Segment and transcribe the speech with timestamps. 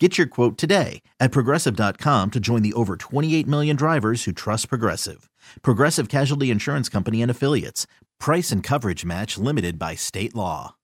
[0.00, 4.68] Get your quote today at progressive.com to join the over 28 million drivers who trust
[4.68, 5.30] Progressive.
[5.62, 7.86] Progressive Casualty Insurance Company and Affiliates.
[8.18, 10.74] Price and coverage match limited by state law.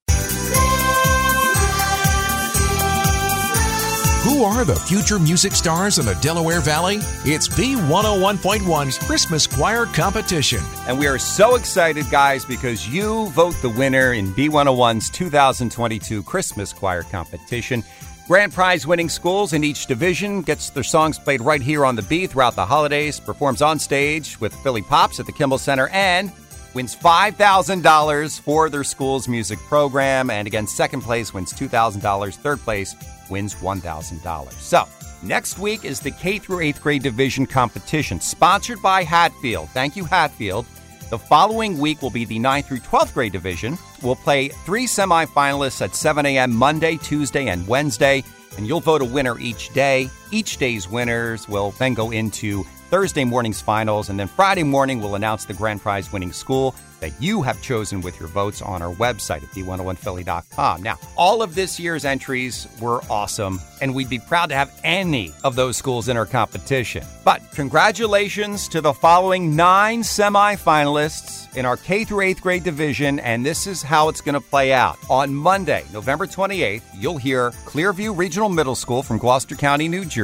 [4.22, 6.98] Who are the future music stars in the Delaware Valley?
[7.24, 10.60] It's B101.1's Christmas Choir Competition.
[10.86, 16.72] And we are so excited, guys, because you vote the winner in B101's 2022 Christmas
[16.72, 17.82] Choir Competition.
[18.30, 22.02] Grand prize winning schools in each division gets their songs played right here on the
[22.02, 26.30] B throughout the holidays, performs on stage with Philly Pops at the Kimmel Center, and
[26.72, 30.30] wins $5,000 for their school's music program.
[30.30, 32.94] And again, second place wins $2,000, third place
[33.28, 34.52] wins $1,000.
[34.52, 34.86] So,
[35.24, 39.70] next week is the K through 8th grade division competition sponsored by Hatfield.
[39.70, 40.66] Thank you, Hatfield.
[41.10, 43.76] The following week will be the 9th through 12th grade division.
[44.00, 46.54] We'll play three semifinalists at 7 a.m.
[46.54, 48.22] Monday, Tuesday, and Wednesday,
[48.56, 50.08] and you'll vote a winner each day.
[50.30, 55.14] Each day's winners will then go into Thursday morning's finals, and then Friday morning we'll
[55.14, 58.92] announce the grand prize winning school that you have chosen with your votes on our
[58.94, 60.82] website at b101philly.com.
[60.82, 65.32] Now, all of this year's entries were awesome, and we'd be proud to have any
[65.42, 67.02] of those schools in our competition.
[67.24, 73.44] But congratulations to the following nine semifinalists in our K through 8th grade division, and
[73.44, 74.98] this is how it's going to play out.
[75.08, 80.19] On Monday, November 28th, you'll hear Clearview Regional Middle School from Gloucester County, New Jersey,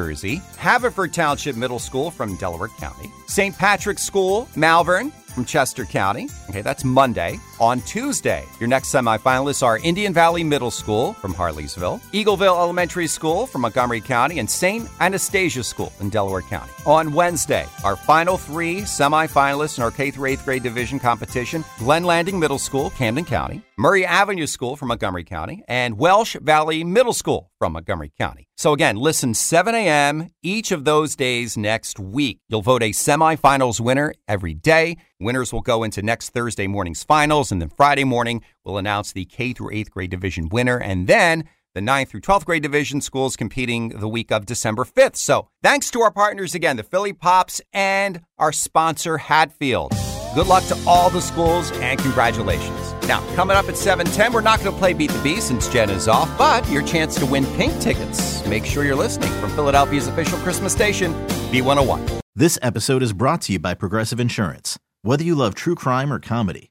[0.57, 3.57] Haverford Township Middle School from Delaware County, St.
[3.57, 6.29] Patrick's School, Malvern, from Chester County.
[6.49, 7.39] Okay, that's Monday.
[7.59, 13.47] On Tuesday, your next semifinalists are Indian Valley Middle School from Harleysville, Eagleville Elementary School
[13.47, 14.87] from Montgomery County, and St.
[15.01, 16.71] Anastasia School in Delaware County.
[16.85, 22.05] On Wednesday, our final three semifinalists in our K through 8th grade division competition Glen
[22.05, 27.15] Landing Middle School, Camden County, Murray Avenue School from Montgomery County, and Welsh Valley Middle
[27.15, 28.47] School from Montgomery County.
[28.59, 30.31] So again, listen 7 a.m.
[30.43, 32.41] each of those days next week.
[32.49, 34.97] You'll vote a semifinals winner every day.
[35.21, 39.25] Winners will go into next Thursday morning's finals, and then Friday morning we'll announce the
[39.25, 43.37] K through 8th grade division winner, and then the 9th through 12th grade division schools
[43.37, 45.17] competing the week of December 5th.
[45.17, 49.93] So thanks to our partners again, the Philly Pops and our sponsor, Hatfield.
[50.35, 52.95] Good luck to all the schools and congratulations.
[53.09, 55.89] Now, coming up at 7:10, we're not going to play Beat the Bee since Jen
[55.91, 58.45] is off, but your chance to win pink tickets.
[58.47, 61.15] Make sure you're listening from Philadelphia's official Christmas station,
[61.51, 62.21] B101.
[62.35, 64.79] This episode is brought to you by Progressive Insurance.
[65.01, 66.71] Whether you love true crime or comedy,